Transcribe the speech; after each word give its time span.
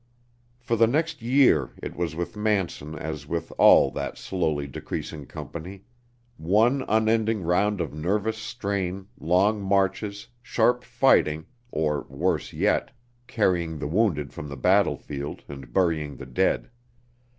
For 0.57 0.75
the 0.75 0.87
next 0.87 1.21
year 1.21 1.73
it 1.77 1.95
was 1.95 2.15
with 2.15 2.35
Manson 2.35 2.95
as 2.97 3.27
with 3.27 3.53
all 3.59 3.91
that 3.91 4.17
slowly 4.17 4.65
decreasing 4.65 5.27
company 5.27 5.83
one 6.37 6.83
unending 6.89 7.43
round 7.43 7.79
of 7.79 7.93
nervous 7.93 8.39
strain, 8.39 9.09
long 9.19 9.61
marches, 9.61 10.29
sharp 10.41 10.83
fighting, 10.83 11.45
or, 11.69 12.07
worse 12.09 12.51
yet 12.51 12.89
carrying 13.27 13.77
the 13.77 13.85
wounded 13.85 14.33
from 14.33 14.49
the 14.49 14.57
battlefield 14.57 15.43
and 15.47 15.71
burying 15.71 16.15
the 16.17 16.25
dead. 16.25 16.71